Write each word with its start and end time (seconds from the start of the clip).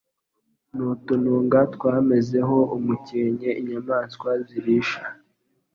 n'utununga 0.75 1.59
twamezeho 1.75 2.57
umukenke 2.75 3.49
inyamaswa 3.61 4.29
zirisha 4.47 5.01